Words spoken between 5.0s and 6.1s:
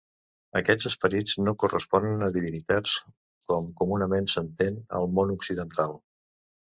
al món occidental.